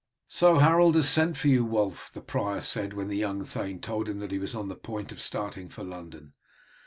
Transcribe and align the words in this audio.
"So 0.29 0.57
Harold 0.57 0.95
has 0.95 1.07
sent 1.07 1.37
for 1.37 1.47
you, 1.47 1.63
Wulf?" 1.63 2.09
the 2.11 2.23
prior 2.23 2.59
said, 2.61 2.93
when 2.93 3.07
the 3.07 3.17
young 3.17 3.43
thane 3.43 3.79
told 3.79 4.09
him 4.09 4.17
that 4.17 4.31
he 4.31 4.39
was 4.39 4.55
on 4.55 4.67
the 4.67 4.75
point 4.75 5.11
of 5.11 5.21
starting 5.21 5.69
for 5.69 5.83
London. 5.83 6.33